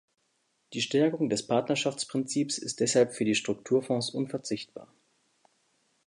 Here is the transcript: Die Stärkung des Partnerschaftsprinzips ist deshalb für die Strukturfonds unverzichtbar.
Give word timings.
Die 0.73 0.81
Stärkung 0.81 1.29
des 1.29 1.45
Partnerschaftsprinzips 1.45 2.57
ist 2.57 2.79
deshalb 2.79 3.13
für 3.13 3.23
die 3.23 3.35
Strukturfonds 3.35 4.09
unverzichtbar. 4.09 4.91